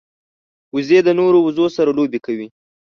وزې 0.75 0.99
د 1.03 1.09
نورو 1.19 1.37
وزو 1.47 1.65
سره 1.77 1.89
لوبې 1.97 2.19
کوي 2.25 2.47